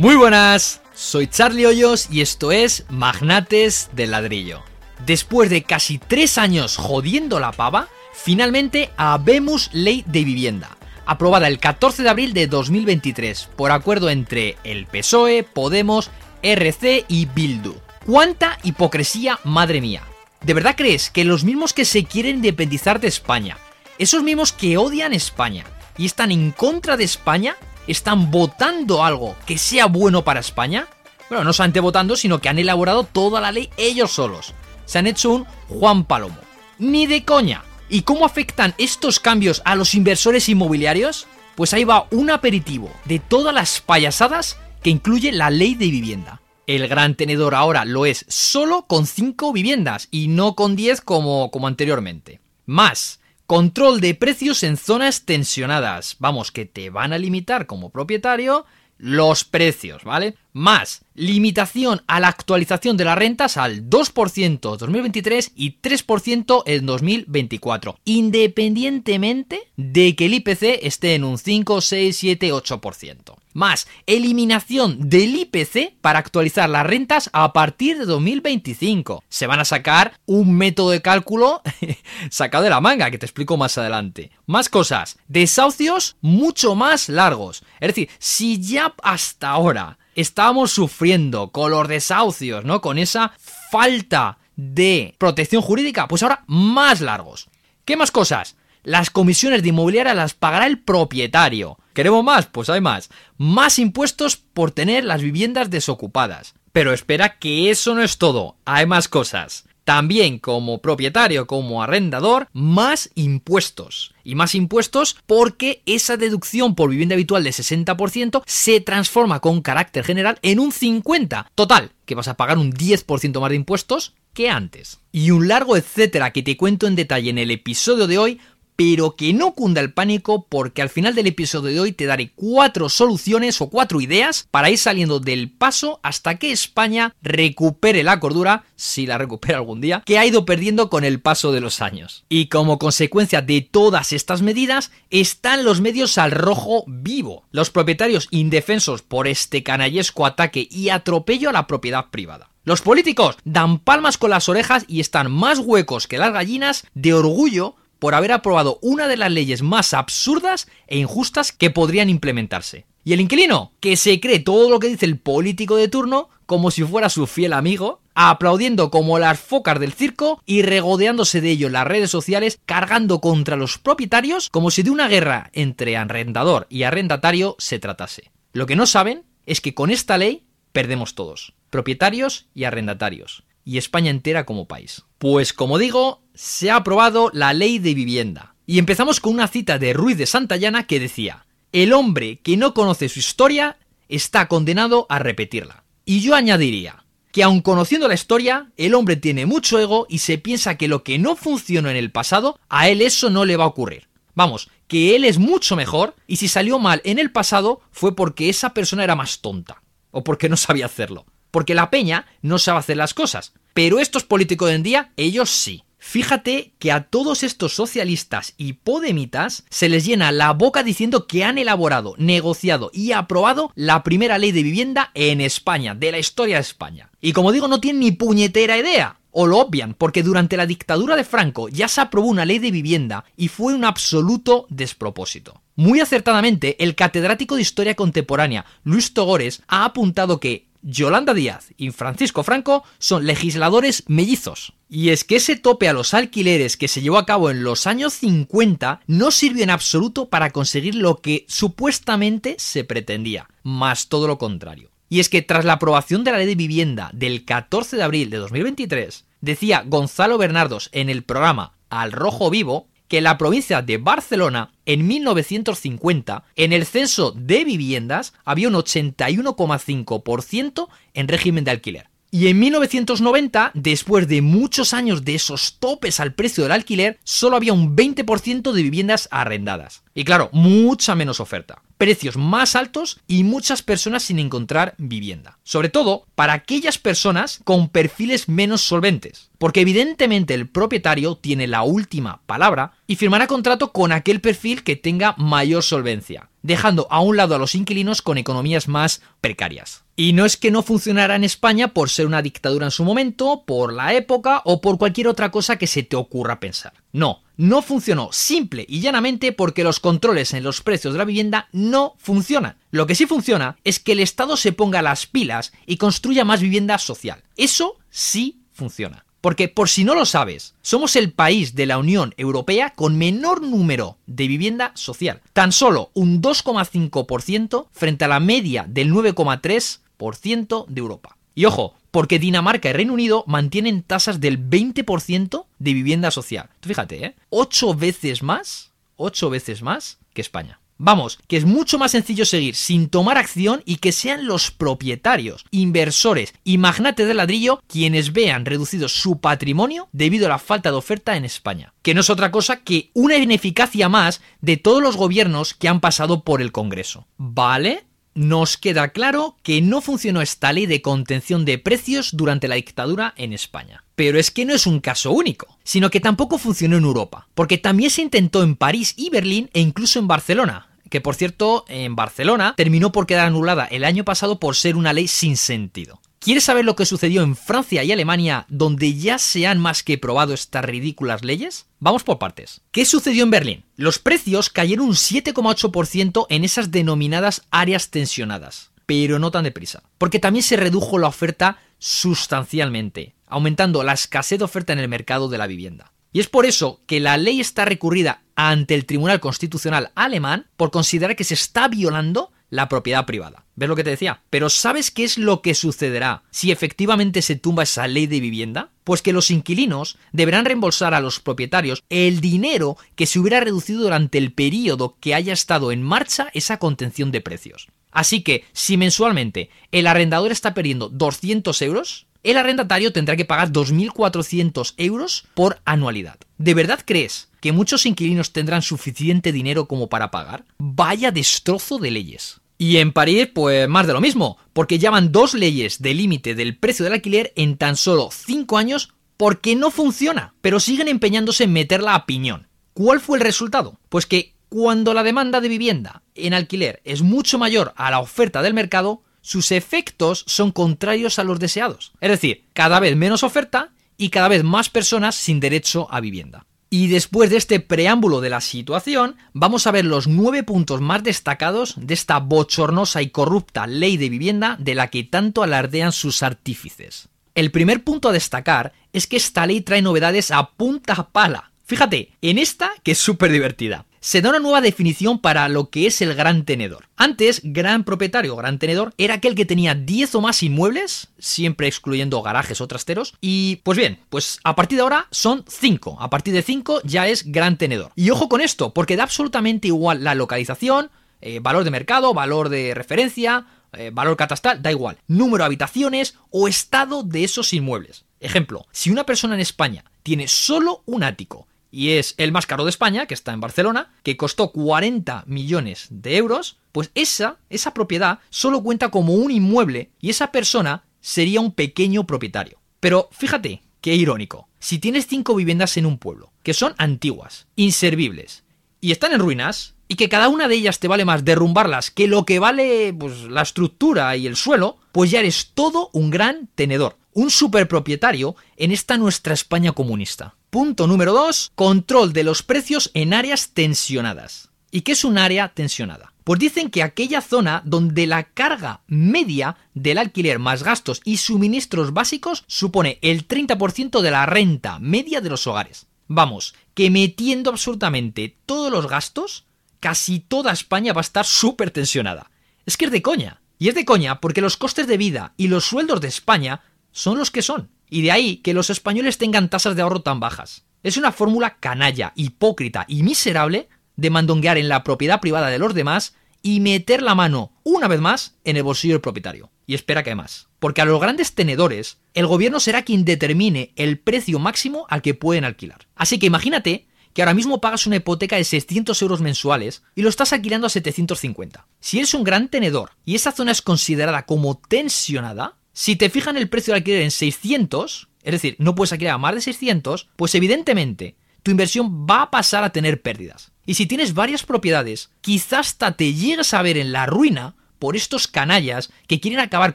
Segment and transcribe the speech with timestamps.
[0.00, 4.62] Muy buenas, soy Charlie Hoyos y esto es Magnates del Ladrillo.
[5.04, 11.58] Después de casi tres años jodiendo la pava, finalmente habemos ley de vivienda, aprobada el
[11.58, 16.10] 14 de abril de 2023 por acuerdo entre el PSOE, Podemos,
[16.42, 17.74] RC y Bildu.
[18.06, 20.02] ¿Cuánta hipocresía, madre mía?
[20.40, 23.58] ¿De verdad crees que los mismos que se quieren independizar de España,
[23.98, 25.66] esos mismos que odian España
[25.98, 27.58] y están en contra de España,
[27.90, 30.88] están votando algo que sea bueno para España?
[31.28, 34.52] Bueno, no solamente votando, sino que han elaborado toda la ley ellos solos.
[34.84, 36.38] Se han hecho un Juan Palomo.
[36.78, 37.62] Ni de coña.
[37.88, 41.26] ¿Y cómo afectan estos cambios a los inversores inmobiliarios?
[41.54, 46.40] Pues ahí va un aperitivo de todas las payasadas que incluye la ley de vivienda.
[46.66, 51.50] El gran tenedor ahora lo es solo con 5 viviendas y no con 10 como,
[51.50, 52.40] como anteriormente.
[52.66, 53.19] Más,
[53.50, 56.14] Control de precios en zonas tensionadas.
[56.20, 58.64] Vamos, que te van a limitar como propietario
[58.96, 60.36] los precios, ¿vale?
[60.52, 66.86] Más limitación a la actualización de las rentas al 2% en 2023 y 3% en
[66.86, 75.08] 2024, independientemente de que el IPC esté en un 5, 6, 7, 8% más eliminación
[75.08, 79.24] del IPC para actualizar las rentas a partir de 2025.
[79.28, 81.62] Se van a sacar un método de cálculo
[82.30, 84.30] sacado de la manga, que te explico más adelante.
[84.46, 87.62] Más cosas, desahucios mucho más largos.
[87.80, 92.80] Es decir, si ya hasta ahora estábamos sufriendo con los desahucios, ¿no?
[92.80, 93.32] Con esa
[93.70, 97.48] falta de protección jurídica, pues ahora más largos.
[97.84, 98.56] ¿Qué más cosas?
[98.82, 101.78] Las comisiones de inmobiliaria las pagará el propietario.
[101.92, 102.46] ¿Queremos más?
[102.46, 103.10] Pues hay más.
[103.36, 106.54] Más impuestos por tener las viviendas desocupadas.
[106.72, 108.56] Pero espera que eso no es todo.
[108.64, 109.64] Hay más cosas.
[109.84, 114.14] También como propietario, como arrendador, más impuestos.
[114.22, 120.04] Y más impuestos porque esa deducción por vivienda habitual de 60% se transforma con carácter
[120.04, 121.46] general en un 50%.
[121.54, 125.00] Total, que vas a pagar un 10% más de impuestos que antes.
[125.12, 128.40] Y un largo etcétera que te cuento en detalle en el episodio de hoy
[128.80, 132.32] pero que no cunda el pánico porque al final del episodio de hoy te daré
[132.34, 138.18] cuatro soluciones o cuatro ideas para ir saliendo del paso hasta que España recupere la
[138.20, 141.82] cordura, si la recupera algún día, que ha ido perdiendo con el paso de los
[141.82, 142.24] años.
[142.30, 148.28] Y como consecuencia de todas estas medidas, están los medios al rojo vivo, los propietarios
[148.30, 152.48] indefensos por este canallesco ataque y atropello a la propiedad privada.
[152.64, 157.12] Los políticos dan palmas con las orejas y están más huecos que las gallinas de
[157.12, 162.86] orgullo por haber aprobado una de las leyes más absurdas e injustas que podrían implementarse.
[163.04, 166.72] Y el inquilino, que se cree todo lo que dice el político de turno como
[166.72, 171.68] si fuera su fiel amigo, aplaudiendo como las focas del circo y regodeándose de ello
[171.68, 176.66] en las redes sociales, cargando contra los propietarios como si de una guerra entre arrendador
[176.68, 178.32] y arrendatario se tratase.
[178.52, 183.78] Lo que no saben es que con esta ley perdemos todos, propietarios y arrendatarios, y
[183.78, 185.04] España entera como país.
[185.18, 188.54] Pues como digo, se ha aprobado la ley de vivienda.
[188.66, 192.74] Y empezamos con una cita de Ruiz de Santayana que decía, el hombre que no
[192.74, 193.78] conoce su historia
[194.08, 195.84] está condenado a repetirla.
[196.04, 200.38] Y yo añadiría, que aun conociendo la historia, el hombre tiene mucho ego y se
[200.38, 203.64] piensa que lo que no funcionó en el pasado, a él eso no le va
[203.64, 204.08] a ocurrir.
[204.34, 208.48] Vamos, que él es mucho mejor y si salió mal en el pasado fue porque
[208.48, 211.26] esa persona era más tonta o porque no sabía hacerlo.
[211.50, 213.52] Porque la peña no sabe hacer las cosas.
[213.74, 215.84] Pero estos políticos de hoy en día, ellos sí.
[216.02, 221.44] Fíjate que a todos estos socialistas y podemitas se les llena la boca diciendo que
[221.44, 226.56] han elaborado, negociado y aprobado la primera ley de vivienda en España, de la historia
[226.56, 227.10] de España.
[227.20, 229.18] Y como digo, no tienen ni puñetera idea.
[229.32, 232.72] O lo obvian, porque durante la dictadura de Franco ya se aprobó una ley de
[232.72, 235.62] vivienda y fue un absoluto despropósito.
[235.76, 241.90] Muy acertadamente, el catedrático de Historia Contemporánea, Luis Togores, ha apuntado que Yolanda Díaz y
[241.90, 244.72] Francisco Franco son legisladores mellizos.
[244.88, 247.86] Y es que ese tope a los alquileres que se llevó a cabo en los
[247.86, 254.26] años 50 no sirvió en absoluto para conseguir lo que supuestamente se pretendía, más todo
[254.26, 254.90] lo contrario.
[255.08, 258.30] Y es que tras la aprobación de la ley de vivienda del 14 de abril
[258.30, 263.98] de 2023, decía Gonzalo Bernardos en el programa Al Rojo Vivo que la provincia de
[263.98, 272.10] Barcelona, en 1950, en el censo de viviendas había un 81,5% en régimen de alquiler.
[272.32, 277.56] Y en 1990, después de muchos años de esos topes al precio del alquiler, solo
[277.56, 280.04] había un 20% de viviendas arrendadas.
[280.14, 281.82] Y claro, mucha menos oferta.
[281.98, 285.58] Precios más altos y muchas personas sin encontrar vivienda.
[285.64, 289.50] Sobre todo para aquellas personas con perfiles menos solventes.
[289.58, 294.94] Porque evidentemente el propietario tiene la última palabra y firmará contrato con aquel perfil que
[294.94, 296.48] tenga mayor solvencia.
[296.62, 300.04] dejando a un lado a los inquilinos con economías más precarias.
[300.14, 303.64] Y no es que no funcionara en España por ser una dictadura en su momento,
[303.66, 306.92] por la época o por cualquier otra cosa que se te ocurra pensar.
[307.12, 311.68] No, no funcionó simple y llanamente porque los controles en los precios de la vivienda
[311.72, 312.76] no funcionan.
[312.90, 316.60] Lo que sí funciona es que el Estado se ponga las pilas y construya más
[316.60, 317.42] vivienda social.
[317.56, 319.24] Eso sí funciona.
[319.40, 323.62] Porque por si no lo sabes, somos el país de la Unión Europea con menor
[323.62, 325.40] número de vivienda social.
[325.52, 331.36] Tan solo un 2,5% frente a la media del 9,3% de Europa.
[331.54, 336.68] Y ojo, porque Dinamarca y Reino Unido mantienen tasas del 20% de vivienda social.
[336.82, 337.34] fíjate, ¿eh?
[337.50, 340.79] 8 veces más, 8 veces más que España.
[341.02, 345.64] Vamos, que es mucho más sencillo seguir sin tomar acción y que sean los propietarios,
[345.70, 350.98] inversores y magnates de ladrillo quienes vean reducido su patrimonio debido a la falta de
[350.98, 351.94] oferta en España.
[352.02, 356.00] Que no es otra cosa que una ineficacia más de todos los gobiernos que han
[356.00, 357.26] pasado por el Congreso.
[357.38, 358.04] ¿Vale?
[358.34, 363.34] nos queda claro que no funcionó esta ley de contención de precios durante la dictadura
[363.36, 364.04] en España.
[364.14, 367.78] Pero es que no es un caso único, sino que tampoco funcionó en Europa, porque
[367.78, 372.16] también se intentó en París y Berlín e incluso en Barcelona, que por cierto en
[372.16, 376.20] Barcelona terminó por quedar anulada el año pasado por ser una ley sin sentido.
[376.38, 380.16] ¿Quieres saber lo que sucedió en Francia y Alemania donde ya se han más que
[380.16, 381.84] probado estas ridículas leyes?
[381.98, 382.80] Vamos por partes.
[382.92, 383.84] ¿Qué sucedió en Berlín?
[383.96, 390.38] Los precios cayeron un 7,8% en esas denominadas áreas tensionadas, pero no tan deprisa, porque
[390.38, 395.58] también se redujo la oferta sustancialmente, aumentando la escasez de oferta en el mercado de
[395.58, 396.12] la vivienda.
[396.32, 400.90] Y es por eso que la ley está recurrida ante el Tribunal Constitucional alemán por
[400.90, 403.64] considerar que se está violando la propiedad privada.
[403.74, 404.42] ¿Ves lo que te decía?
[404.48, 408.90] Pero ¿sabes qué es lo que sucederá si efectivamente se tumba esa ley de vivienda?
[409.02, 414.02] Pues que los inquilinos deberán reembolsar a los propietarios el dinero que se hubiera reducido
[414.02, 417.88] durante el periodo que haya estado en marcha esa contención de precios.
[418.12, 423.70] Así que, si mensualmente el arrendador está perdiendo 200 euros, el arrendatario tendrá que pagar
[423.70, 426.38] 2.400 euros por anualidad.
[426.58, 430.64] ¿De verdad crees que muchos inquilinos tendrán suficiente dinero como para pagar?
[430.78, 432.60] Vaya destrozo de leyes.
[432.78, 436.78] Y en París, pues más de lo mismo, porque llaman dos leyes de límite del
[436.78, 441.72] precio del alquiler en tan solo 5 años porque no funciona, pero siguen empeñándose en
[441.74, 442.68] meterla a piñón.
[442.94, 443.98] ¿Cuál fue el resultado?
[444.08, 448.62] Pues que cuando la demanda de vivienda en alquiler es mucho mayor a la oferta
[448.62, 452.12] del mercado, sus efectos son contrarios a los deseados.
[452.20, 456.66] Es decir, cada vez menos oferta y cada vez más personas sin derecho a vivienda.
[456.92, 461.22] Y después de este preámbulo de la situación, vamos a ver los nueve puntos más
[461.22, 466.42] destacados de esta bochornosa y corrupta ley de vivienda de la que tanto alardean sus
[466.42, 467.28] artífices.
[467.54, 471.70] El primer punto a destacar es que esta ley trae novedades a punta pala.
[471.84, 476.06] Fíjate, en esta que es súper divertida se da una nueva definición para lo que
[476.06, 477.08] es el gran tenedor.
[477.16, 481.88] Antes, gran propietario o gran tenedor era aquel que tenía 10 o más inmuebles, siempre
[481.88, 486.18] excluyendo garajes o trasteros, y pues bien, pues a partir de ahora son 5.
[486.20, 488.12] A partir de 5 ya es gran tenedor.
[488.14, 492.68] Y ojo con esto, porque da absolutamente igual la localización, eh, valor de mercado, valor
[492.68, 498.24] de referencia, eh, valor catastral, da igual, número de habitaciones o estado de esos inmuebles.
[498.38, 502.84] Ejemplo, si una persona en España tiene solo un ático y es el más caro
[502.84, 507.94] de España, que está en Barcelona, que costó 40 millones de euros, pues esa, esa
[507.94, 512.80] propiedad solo cuenta como un inmueble y esa persona sería un pequeño propietario.
[513.00, 514.68] Pero fíjate, qué irónico.
[514.78, 518.64] Si tienes cinco viviendas en un pueblo, que son antiguas, inservibles,
[519.00, 522.26] y están en ruinas, y que cada una de ellas te vale más derrumbarlas que
[522.26, 526.68] lo que vale pues, la estructura y el suelo, pues ya eres todo un gran
[526.74, 530.56] tenedor, un superpropietario en esta nuestra España comunista.
[530.70, 531.72] Punto número 2.
[531.74, 534.70] Control de los precios en áreas tensionadas.
[534.92, 536.32] ¿Y qué es un área tensionada?
[536.44, 542.12] Pues dicen que aquella zona donde la carga media del alquiler más gastos y suministros
[542.12, 546.06] básicos supone el 30% de la renta media de los hogares.
[546.28, 549.66] Vamos, que metiendo absolutamente todos los gastos,
[549.98, 552.48] casi toda España va a estar súper tensionada.
[552.86, 553.60] Es que es de coña.
[553.80, 557.38] Y es de coña porque los costes de vida y los sueldos de España son
[557.38, 557.90] los que son.
[558.10, 560.84] Y de ahí que los españoles tengan tasas de ahorro tan bajas.
[561.02, 565.94] Es una fórmula canalla, hipócrita y miserable de mandonguear en la propiedad privada de los
[565.94, 569.70] demás y meter la mano, una vez más, en el bolsillo del propietario.
[569.86, 570.68] Y espera que hay más.
[570.78, 575.34] Porque a los grandes tenedores, el gobierno será quien determine el precio máximo al que
[575.34, 576.06] pueden alquilar.
[576.14, 580.28] Así que imagínate que ahora mismo pagas una hipoteca de 600 euros mensuales y lo
[580.28, 581.86] estás alquilando a 750.
[582.00, 586.56] Si eres un gran tenedor y esa zona es considerada como tensionada, si te fijan
[586.56, 590.28] el precio de alquiler en 600, es decir, no puedes alquilar a más de 600,
[590.36, 593.72] pues evidentemente tu inversión va a pasar a tener pérdidas.
[593.86, 598.16] Y si tienes varias propiedades, quizás hasta te llegues a ver en la ruina por
[598.16, 599.94] estos canallas que quieren acabar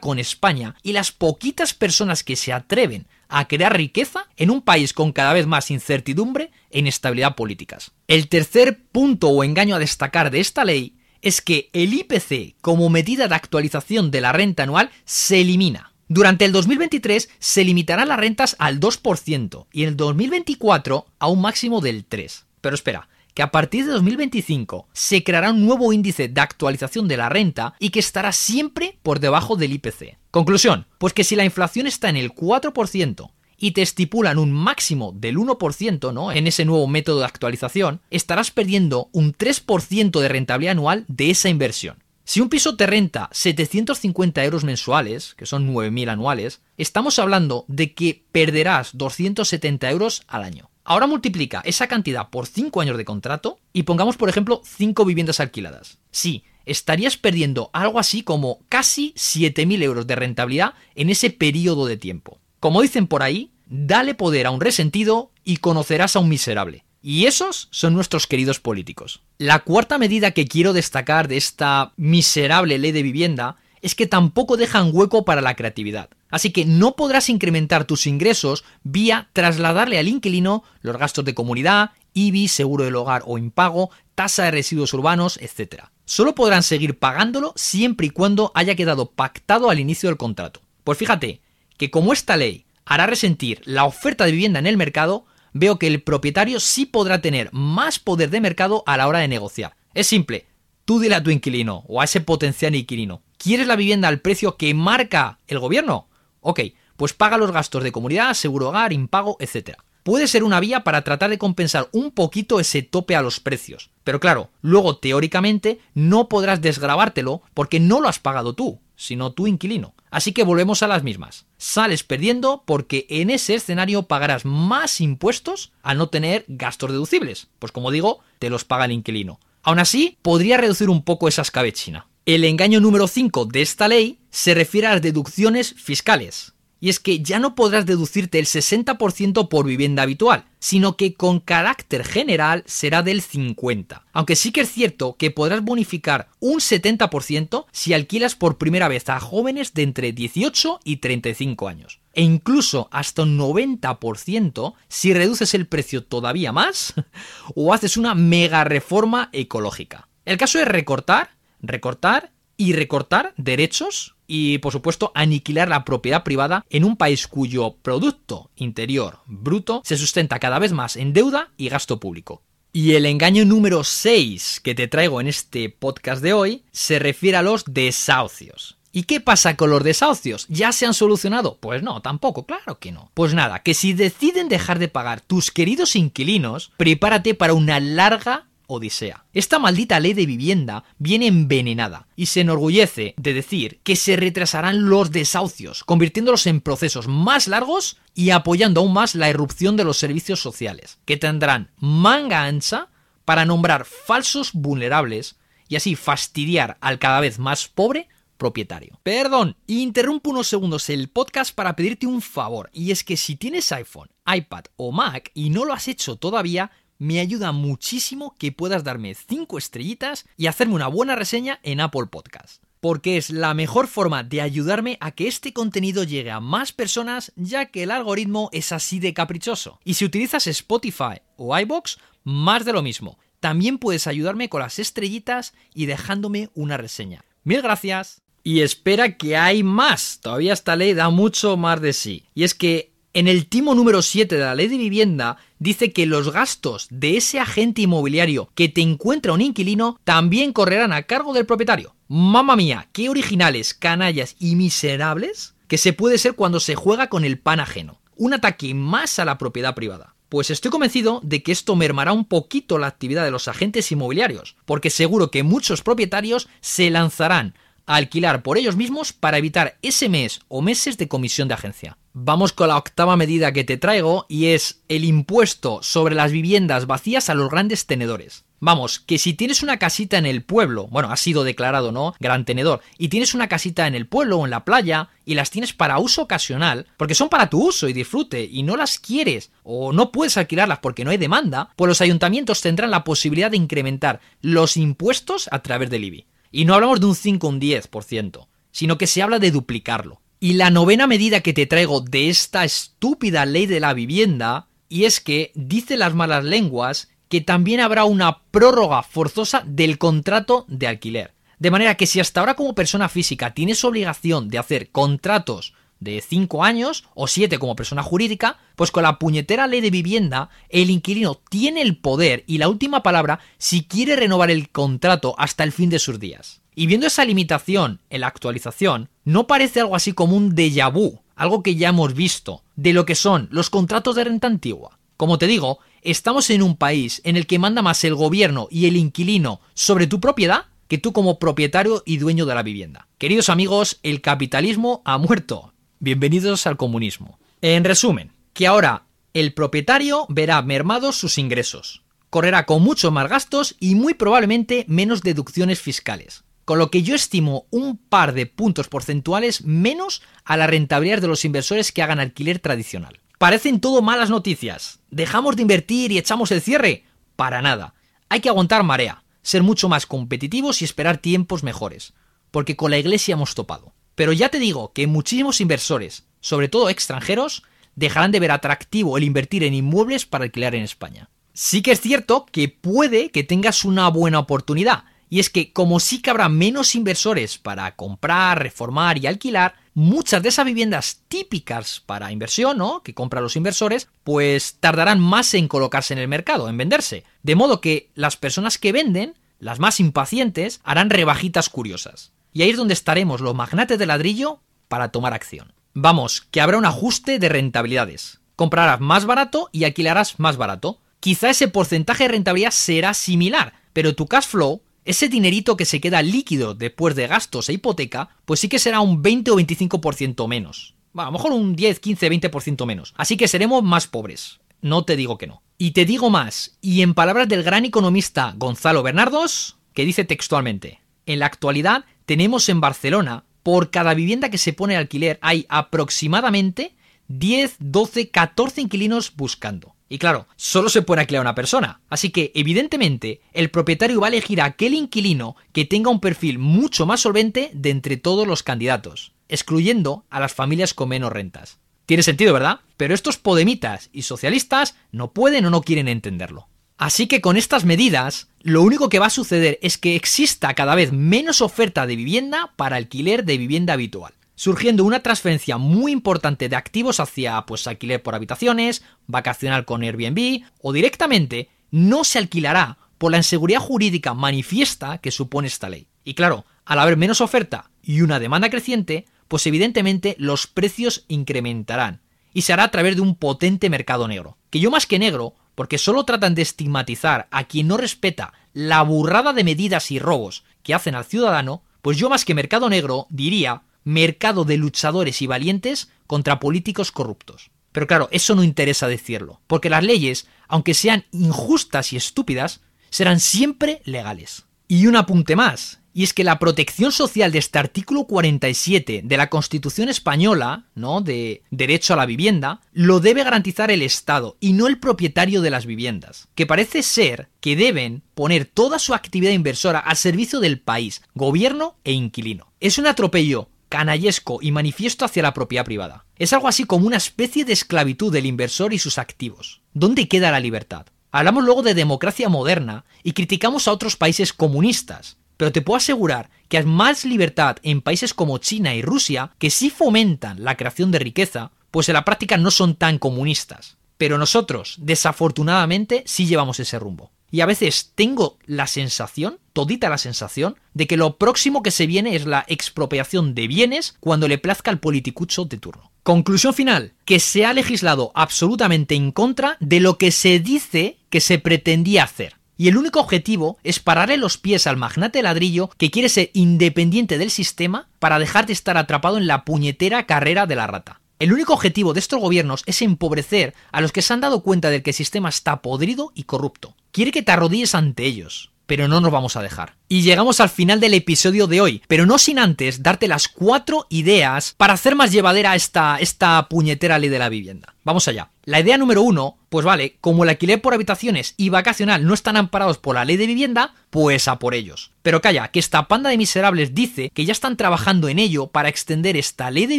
[0.00, 4.92] con España y las poquitas personas que se atreven a crear riqueza en un país
[4.92, 7.90] con cada vez más incertidumbre e inestabilidad políticas.
[8.06, 10.94] El tercer punto o engaño a destacar de esta ley
[11.26, 15.92] es que el IPC como medida de actualización de la renta anual se elimina.
[16.06, 21.40] Durante el 2023 se limitarán las rentas al 2% y en el 2024 a un
[21.40, 22.44] máximo del 3%.
[22.60, 27.16] Pero espera, que a partir de 2025 se creará un nuevo índice de actualización de
[27.16, 30.18] la renta y que estará siempre por debajo del IPC.
[30.30, 35.12] Conclusión, pues que si la inflación está en el 4% y te estipulan un máximo
[35.12, 36.32] del 1%, ¿no?
[36.32, 41.48] En ese nuevo método de actualización, estarás perdiendo un 3% de rentabilidad anual de esa
[41.48, 42.02] inversión.
[42.24, 47.94] Si un piso te renta 750 euros mensuales, que son 9.000 anuales, estamos hablando de
[47.94, 50.68] que perderás 270 euros al año.
[50.82, 55.38] Ahora multiplica esa cantidad por 5 años de contrato y pongamos, por ejemplo, 5 viviendas
[55.38, 55.98] alquiladas.
[56.10, 61.96] Sí, estarías perdiendo algo así como casi 7.000 euros de rentabilidad en ese periodo de
[61.96, 62.40] tiempo.
[62.60, 66.84] Como dicen por ahí, dale poder a un resentido y conocerás a un miserable.
[67.02, 69.22] Y esos son nuestros queridos políticos.
[69.38, 74.56] La cuarta medida que quiero destacar de esta miserable ley de vivienda es que tampoco
[74.56, 76.08] dejan hueco para la creatividad.
[76.30, 81.92] Así que no podrás incrementar tus ingresos vía trasladarle al inquilino los gastos de comunidad,
[82.14, 85.84] IBI, seguro del hogar o impago, tasa de residuos urbanos, etc.
[86.04, 90.62] Solo podrán seguir pagándolo siempre y cuando haya quedado pactado al inicio del contrato.
[90.82, 91.40] Pues fíjate
[91.76, 95.86] que como esta ley hará resentir la oferta de vivienda en el mercado, veo que
[95.86, 99.76] el propietario sí podrá tener más poder de mercado a la hora de negociar.
[99.94, 100.46] Es simple,
[100.84, 104.56] tú dile a tu inquilino o a ese potencial inquilino, ¿quieres la vivienda al precio
[104.56, 106.08] que marca el gobierno?
[106.40, 106.60] Ok,
[106.96, 109.78] pues paga los gastos de comunidad, seguro hogar, impago, etc.
[110.06, 113.90] Puede ser una vía para tratar de compensar un poquito ese tope a los precios.
[114.04, 119.48] Pero claro, luego teóricamente no podrás desgrabártelo porque no lo has pagado tú, sino tu
[119.48, 119.94] inquilino.
[120.12, 121.46] Así que volvemos a las mismas.
[121.56, 127.48] Sales perdiendo porque en ese escenario pagarás más impuestos al no tener gastos deducibles.
[127.58, 129.40] Pues como digo, te los paga el inquilino.
[129.64, 132.06] Aún así, podría reducir un poco esa escabechina.
[132.26, 136.52] El engaño número 5 de esta ley se refiere a las deducciones fiscales.
[136.86, 141.40] Y es que ya no podrás deducirte el 60% por vivienda habitual, sino que con
[141.40, 144.02] carácter general será del 50%.
[144.12, 149.08] Aunque sí que es cierto que podrás bonificar un 70% si alquilas por primera vez
[149.08, 151.98] a jóvenes de entre 18 y 35 años.
[152.12, 156.94] E incluso hasta un 90% si reduces el precio todavía más
[157.56, 160.08] o haces una mega reforma ecológica.
[160.24, 166.64] El caso es recortar recortar y recortar derechos y, por supuesto, aniquilar la propiedad privada
[166.70, 171.68] en un país cuyo Producto Interior Bruto se sustenta cada vez más en deuda y
[171.68, 172.42] gasto público.
[172.72, 177.38] Y el engaño número 6 que te traigo en este podcast de hoy se refiere
[177.38, 178.76] a los desahucios.
[178.92, 180.46] ¿Y qué pasa con los desahucios?
[180.48, 181.58] ¿Ya se han solucionado?
[181.60, 183.10] Pues no, tampoco, claro que no.
[183.12, 188.46] Pues nada, que si deciden dejar de pagar tus queridos inquilinos, prepárate para una larga
[188.66, 189.24] odisea.
[189.32, 194.88] Esta maldita ley de vivienda viene envenenada y se enorgullece de decir que se retrasarán
[194.88, 199.96] los desahucios, convirtiéndolos en procesos más largos y apoyando aún más la irrupción de los
[199.96, 202.88] servicios sociales, que tendrán manga ancha
[203.24, 205.36] para nombrar falsos vulnerables
[205.68, 208.98] y así fastidiar al cada vez más pobre propietario.
[209.02, 213.72] Perdón, interrumpo unos segundos el podcast para pedirte un favor, y es que si tienes
[213.72, 218.84] iPhone, iPad o Mac y no lo has hecho todavía, me ayuda muchísimo que puedas
[218.84, 222.62] darme 5 estrellitas y hacerme una buena reseña en Apple Podcast.
[222.80, 227.32] Porque es la mejor forma de ayudarme a que este contenido llegue a más personas,
[227.36, 229.80] ya que el algoritmo es así de caprichoso.
[229.84, 233.18] Y si utilizas Spotify o iBox, más de lo mismo.
[233.40, 237.24] También puedes ayudarme con las estrellitas y dejándome una reseña.
[237.44, 238.22] Mil gracias.
[238.42, 240.20] Y espera que hay más.
[240.20, 242.24] Todavía esta ley da mucho más de sí.
[242.34, 246.04] Y es que en el timo número 7 de la ley de vivienda dice que
[246.04, 251.32] los gastos de ese agente inmobiliario que te encuentra un inquilino también correrán a cargo
[251.32, 251.94] del propietario.
[252.08, 257.24] Mamma mía, qué originales, canallas y miserables que se puede ser cuando se juega con
[257.24, 258.02] el pan ajeno.
[258.16, 260.14] Un ataque más a la propiedad privada.
[260.28, 264.56] Pues estoy convencido de que esto mermará un poquito la actividad de los agentes inmobiliarios,
[264.66, 267.54] porque seguro que muchos propietarios se lanzarán
[267.86, 271.96] a alquilar por ellos mismos para evitar ese mes o meses de comisión de agencia.
[272.18, 276.86] Vamos con la octava medida que te traigo y es el impuesto sobre las viviendas
[276.86, 278.46] vacías a los grandes tenedores.
[278.58, 282.14] Vamos, que si tienes una casita en el pueblo, bueno, has sido declarado, ¿no?
[282.18, 285.50] Gran tenedor, y tienes una casita en el pueblo o en la playa, y las
[285.50, 289.50] tienes para uso ocasional, porque son para tu uso y disfrute, y no las quieres,
[289.62, 293.58] o no puedes alquilarlas porque no hay demanda, pues los ayuntamientos tendrán la posibilidad de
[293.58, 296.26] incrementar los impuestos a través del IBI.
[296.50, 300.22] Y no hablamos de un 5 o un 10%, sino que se habla de duplicarlo.
[300.38, 305.04] Y la novena medida que te traigo de esta estúpida ley de la vivienda, y
[305.04, 310.86] es que, dice las malas lenguas, que también habrá una prórroga forzosa del contrato de
[310.86, 311.32] alquiler.
[311.58, 316.20] De manera que si hasta ahora como persona física tienes obligación de hacer contratos de
[316.20, 320.90] 5 años o 7 como persona jurídica, pues con la puñetera ley de vivienda el
[320.90, 325.72] inquilino tiene el poder y la última palabra si quiere renovar el contrato hasta el
[325.72, 326.60] fin de sus días.
[326.74, 331.20] Y viendo esa limitación en la actualización, no parece algo así como un déjà vu,
[331.34, 334.98] algo que ya hemos visto, de lo que son los contratos de renta antigua.
[335.16, 338.86] Como te digo, estamos en un país en el que manda más el gobierno y
[338.86, 343.08] el inquilino sobre tu propiedad que tú como propietario y dueño de la vivienda.
[343.18, 345.72] Queridos amigos, el capitalismo ha muerto.
[345.98, 347.38] Bienvenidos al comunismo.
[347.62, 353.76] En resumen, que ahora el propietario verá mermados sus ingresos, correrá con muchos más gastos
[353.80, 358.88] y muy probablemente menos deducciones fiscales con lo que yo estimo un par de puntos
[358.88, 363.20] porcentuales menos a la rentabilidad de los inversores que hagan alquiler tradicional.
[363.38, 364.98] Parecen todo malas noticias.
[365.10, 367.04] ¿Dejamos de invertir y echamos el cierre?
[367.36, 367.94] Para nada.
[368.28, 372.14] Hay que aguantar marea, ser mucho más competitivos y esperar tiempos mejores,
[372.50, 373.94] porque con la iglesia hemos topado.
[374.16, 377.62] Pero ya te digo que muchísimos inversores, sobre todo extranjeros,
[377.94, 381.30] dejarán de ver atractivo el invertir en inmuebles para alquilar en España.
[381.52, 386.00] Sí que es cierto que puede que tengas una buena oportunidad, y es que como
[386.00, 392.02] sí que habrá menos inversores para comprar, reformar y alquilar, muchas de esas viviendas típicas
[392.04, 393.02] para inversión, ¿no?
[393.02, 397.24] Que compran los inversores, pues tardarán más en colocarse en el mercado, en venderse.
[397.42, 402.32] De modo que las personas que venden, las más impacientes, harán rebajitas curiosas.
[402.56, 405.74] Y ahí es donde estaremos los magnates de ladrillo para tomar acción.
[405.92, 408.40] Vamos, que habrá un ajuste de rentabilidades.
[408.56, 410.98] Comprarás más barato y alquilarás más barato.
[411.20, 416.00] Quizá ese porcentaje de rentabilidad será similar, pero tu cash flow ese dinerito que se
[416.00, 420.48] queda líquido después de gastos e hipoteca, pues sí que será un 20 o 25%
[420.48, 420.94] menos.
[421.14, 423.12] a lo mejor un 10, 15, 20% menos.
[423.18, 424.60] Así que seremos más pobres.
[424.80, 425.62] No te digo que no.
[425.76, 431.00] Y te digo más, y en palabras del gran economista Gonzalo Bernardos, que dice textualmente,
[431.26, 436.94] en la actualidad tenemos en Barcelona, por cada vivienda que se pone alquiler hay aproximadamente
[437.28, 439.96] 10, 12, 14 inquilinos buscando.
[440.08, 442.00] Y claro, solo se puede alquilar una persona.
[442.08, 446.60] Así que, evidentemente, el propietario va a elegir a aquel inquilino que tenga un perfil
[446.60, 451.78] mucho más solvente de entre todos los candidatos, excluyendo a las familias con menos rentas.
[452.06, 452.80] Tiene sentido, ¿verdad?
[452.96, 456.68] Pero estos podemitas y socialistas no pueden o no quieren entenderlo.
[456.98, 460.94] Así que con estas medidas, lo único que va a suceder es que exista cada
[460.94, 466.68] vez menos oferta de vivienda para alquiler de vivienda habitual surgiendo una transferencia muy importante
[466.68, 472.98] de activos hacia pues alquiler por habitaciones, vacacional con Airbnb o directamente no se alquilará
[473.18, 476.08] por la inseguridad jurídica manifiesta que supone esta ley.
[476.24, 482.20] Y claro, al haber menos oferta y una demanda creciente, pues evidentemente los precios incrementarán
[482.52, 484.56] y se hará a través de un potente mercado negro.
[484.70, 489.02] Que yo más que negro, porque solo tratan de estigmatizar a quien no respeta la
[489.02, 493.28] burrada de medidas y robos que hacen al ciudadano, pues yo más que mercado negro
[493.30, 497.70] diría mercado de luchadores y valientes contra políticos corruptos.
[497.92, 503.40] Pero claro, eso no interesa decirlo, porque las leyes, aunque sean injustas y estúpidas, serán
[503.40, 504.64] siempre legales.
[504.88, 509.36] Y un apunte más, y es que la protección social de este artículo 47 de
[509.36, 511.20] la Constitución española, ¿no?
[511.20, 515.68] de derecho a la vivienda, lo debe garantizar el Estado y no el propietario de
[515.68, 520.80] las viviendas, que parece ser que deben poner toda su actividad inversora al servicio del
[520.80, 522.72] país, gobierno e inquilino.
[522.80, 526.24] Es un atropello canallesco y manifiesto hacia la propiedad privada.
[526.38, 529.82] Es algo así como una especie de esclavitud del inversor y sus activos.
[529.92, 531.04] ¿Dónde queda la libertad?
[531.30, 536.50] Hablamos luego de democracia moderna y criticamos a otros países comunistas, pero te puedo asegurar
[536.68, 541.10] que hay más libertad en países como China y Rusia que sí fomentan la creación
[541.10, 543.96] de riqueza, pues en la práctica no son tan comunistas.
[544.18, 547.30] Pero nosotros, desafortunadamente, sí llevamos ese rumbo.
[547.50, 552.06] Y a veces tengo la sensación, todita la sensación, de que lo próximo que se
[552.06, 556.10] viene es la expropiación de bienes cuando le plazca al politicucho de turno.
[556.22, 561.40] Conclusión final, que se ha legislado absolutamente en contra de lo que se dice que
[561.40, 562.55] se pretendía hacer.
[562.78, 567.38] Y el único objetivo es pararle los pies al magnate ladrillo que quiere ser independiente
[567.38, 571.20] del sistema para dejar de estar atrapado en la puñetera carrera de la rata.
[571.38, 574.90] El único objetivo de estos gobiernos es empobrecer a los que se han dado cuenta
[574.90, 576.96] de que el sistema está podrido y corrupto.
[577.12, 579.94] Quiere que te arrodilles ante ellos, pero no nos vamos a dejar.
[580.08, 584.06] Y llegamos al final del episodio de hoy, pero no sin antes darte las cuatro
[584.08, 587.94] ideas para hacer más llevadera esta, esta puñetera ley de la vivienda.
[588.04, 588.50] Vamos allá.
[588.64, 592.56] La idea número uno, pues vale, como el alquiler por habitaciones y vacacional no están
[592.56, 595.10] amparados por la ley de vivienda, pues a por ellos.
[595.22, 598.88] Pero calla, que esta panda de miserables dice que ya están trabajando en ello para
[598.88, 599.98] extender esta ley de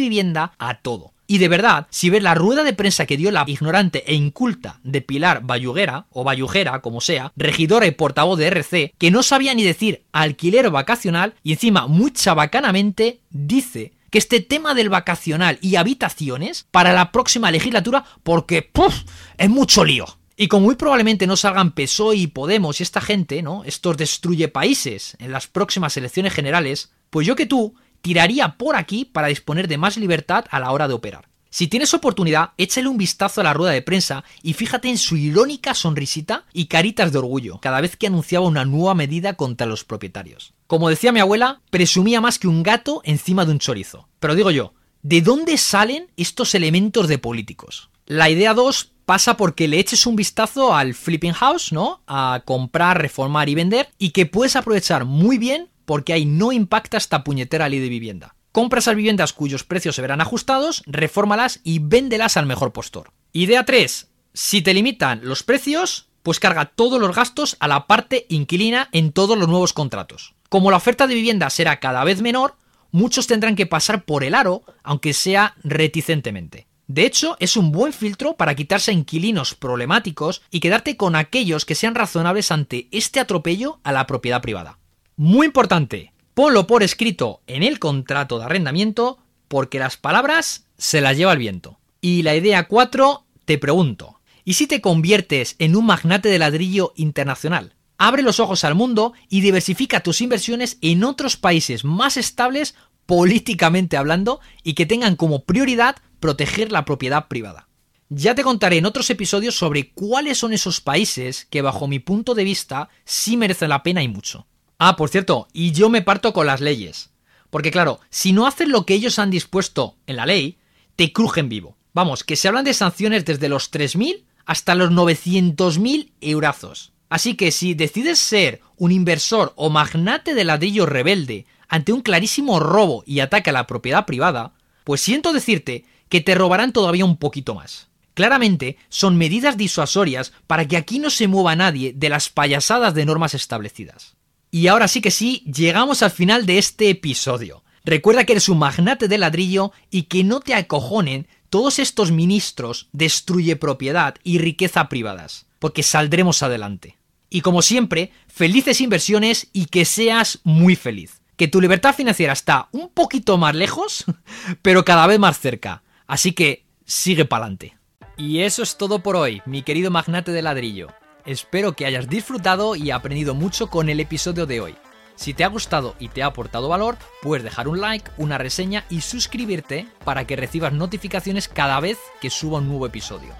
[0.00, 1.12] vivienda a todo.
[1.30, 4.80] Y de verdad, si ves la rueda de prensa que dio la ignorante e inculta
[4.82, 9.52] de Pilar Bayuguera, o Bayujera, como sea, regidora y portavoz de RC, que no sabía
[9.52, 15.76] ni decir alquiler vacacional y encima muy chabacanamente dice que este tema del vacacional y
[15.76, 18.94] habitaciones para la próxima legislatura porque ¡puf!
[19.36, 20.06] es mucho lío.
[20.34, 23.64] Y como muy probablemente no salgan PSOE y Podemos y esta gente, ¿no?
[23.64, 29.04] Estos destruye países en las próximas elecciones generales, pues yo que tú tiraría por aquí
[29.04, 31.28] para disponer de más libertad a la hora de operar.
[31.50, 35.16] Si tienes oportunidad, échale un vistazo a la rueda de prensa y fíjate en su
[35.16, 39.82] irónica sonrisita y caritas de orgullo cada vez que anunciaba una nueva medida contra los
[39.82, 40.52] propietarios.
[40.66, 44.08] Como decía mi abuela, presumía más que un gato encima de un chorizo.
[44.20, 47.88] Pero digo yo, ¿de dónde salen estos elementos de políticos?
[48.04, 52.02] La idea 2 pasa porque le eches un vistazo al flipping house, ¿no?
[52.06, 56.98] A comprar, reformar y vender y que puedes aprovechar muy bien porque ahí no impacta
[56.98, 58.34] esta puñetera ley de vivienda.
[58.52, 63.10] Compra esas viviendas cuyos precios se verán ajustados, refórmalas y véndelas al mejor postor.
[63.32, 64.06] Idea 3.
[64.34, 69.12] Si te limitan los precios, pues carga todos los gastos a la parte inquilina en
[69.12, 70.34] todos los nuevos contratos.
[70.50, 72.56] Como la oferta de vivienda será cada vez menor,
[72.90, 76.66] muchos tendrán que pasar por el aro, aunque sea reticentemente.
[76.86, 81.64] De hecho, es un buen filtro para quitarse a inquilinos problemáticos y quedarte con aquellos
[81.64, 84.78] que sean razonables ante este atropello a la propiedad privada.
[85.20, 91.16] Muy importante, ponlo por escrito en el contrato de arrendamiento porque las palabras se las
[91.16, 91.80] lleva el viento.
[92.00, 96.92] Y la idea 4, te pregunto, ¿y si te conviertes en un magnate de ladrillo
[96.94, 97.74] internacional?
[97.98, 103.96] Abre los ojos al mundo y diversifica tus inversiones en otros países más estables políticamente
[103.96, 107.66] hablando y que tengan como prioridad proteger la propiedad privada.
[108.08, 112.36] Ya te contaré en otros episodios sobre cuáles son esos países que bajo mi punto
[112.36, 114.46] de vista sí merecen la pena y mucho.
[114.78, 117.10] Ah, por cierto, y yo me parto con las leyes.
[117.50, 120.58] Porque claro, si no haces lo que ellos han dispuesto en la ley,
[120.94, 121.76] te crujen vivo.
[121.94, 126.92] Vamos, que se hablan de sanciones desde los 3.000 hasta los 900.000 eurazos.
[127.08, 132.60] Así que si decides ser un inversor o magnate de ladrillo rebelde ante un clarísimo
[132.60, 134.52] robo y ataque a la propiedad privada,
[134.84, 137.88] pues siento decirte que te robarán todavía un poquito más.
[138.14, 143.06] Claramente son medidas disuasorias para que aquí no se mueva nadie de las payasadas de
[143.06, 144.17] normas establecidas.
[144.50, 147.64] Y ahora sí que sí, llegamos al final de este episodio.
[147.84, 152.88] Recuerda que eres un magnate de ladrillo y que no te acojonen todos estos ministros
[152.92, 156.98] destruye propiedad y riqueza privadas, porque saldremos adelante.
[157.30, 161.20] Y como siempre, felices inversiones y que seas muy feliz.
[161.36, 164.04] Que tu libertad financiera está un poquito más lejos,
[164.62, 165.82] pero cada vez más cerca.
[166.06, 167.76] Así que sigue pa'lante.
[168.16, 170.88] Y eso es todo por hoy, mi querido magnate de ladrillo.
[171.28, 174.76] Espero que hayas disfrutado y aprendido mucho con el episodio de hoy.
[175.14, 178.86] Si te ha gustado y te ha aportado valor, puedes dejar un like, una reseña
[178.88, 183.34] y suscribirte para que recibas notificaciones cada vez que suba un nuevo episodio.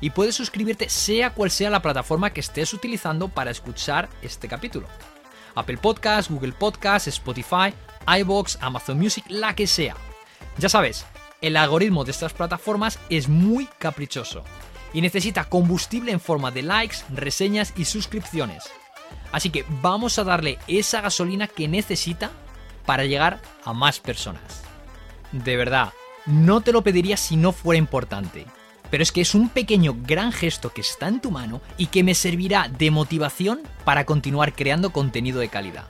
[0.00, 4.88] Y puedes suscribirte sea cual sea la plataforma que estés utilizando para escuchar este capítulo.
[5.54, 7.74] Apple Podcasts, Google Podcasts, Spotify,
[8.20, 9.96] iBox, Amazon Music, la que sea.
[10.56, 11.04] Ya sabes,
[11.42, 14.44] el algoritmo de estas plataformas es muy caprichoso
[14.92, 18.64] y necesita combustible en forma de likes, reseñas y suscripciones.
[19.32, 22.30] Así que vamos a darle esa gasolina que necesita
[22.86, 24.62] para llegar a más personas.
[25.32, 25.92] De verdad,
[26.26, 28.46] no te lo pediría si no fuera importante.
[28.90, 32.02] Pero es que es un pequeño gran gesto que está en tu mano y que
[32.02, 35.84] me servirá de motivación para continuar creando contenido de calidad.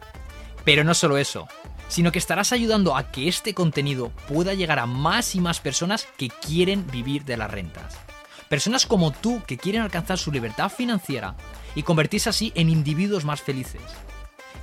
[0.65, 1.47] Pero no solo eso,
[1.89, 6.09] sino que estarás ayudando a que este contenido pueda llegar a más y más personas
[6.17, 7.97] que quieren vivir de las rentas.
[8.49, 11.35] Personas como tú que quieren alcanzar su libertad financiera
[11.75, 13.83] y convertirse así en individuos más felices.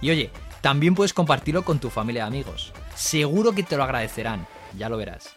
[0.02, 2.74] Y oye, también puedes compartirlo con tu familia y amigos.
[2.96, 5.36] Seguro que te lo agradecerán, ya lo verás.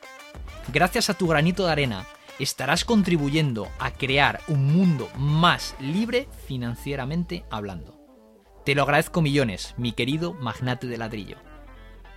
[0.72, 2.06] Gracias a tu granito de arena,
[2.38, 7.98] estarás contribuyendo a crear un mundo más libre financieramente hablando.
[8.64, 11.36] Te lo agradezco millones, mi querido magnate de ladrillo.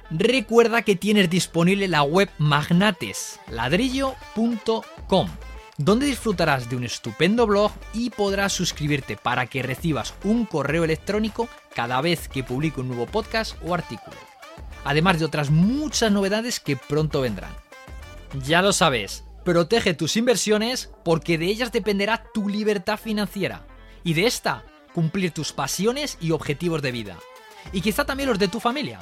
[0.10, 5.30] Recuerda que tienes disponible la web magnatesladrillo.com
[5.78, 11.50] donde disfrutarás de un estupendo blog y podrás suscribirte para que recibas un correo electrónico
[11.74, 14.18] cada vez que publique un nuevo podcast o artículo,
[14.84, 17.56] además de otras muchas novedades que pronto vendrán.
[18.44, 23.66] Ya lo sabes, protege tus inversiones porque de ellas dependerá tu libertad financiera
[24.04, 27.18] y de esta cumplir tus pasiones y objetivos de vida.
[27.72, 29.00] Y quizá también los de tu familia.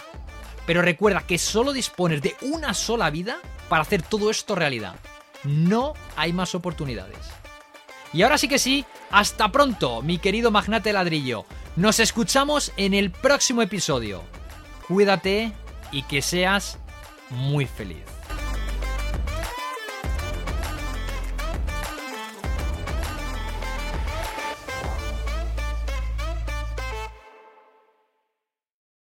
[0.65, 4.95] Pero recuerda que solo dispones de una sola vida para hacer todo esto realidad.
[5.43, 7.17] No hay más oportunidades.
[8.12, 11.45] Y ahora sí que sí, hasta pronto, mi querido magnate ladrillo.
[11.75, 14.23] Nos escuchamos en el próximo episodio.
[14.88, 15.52] Cuídate
[15.91, 16.80] y que seas
[17.30, 18.18] muy feliz.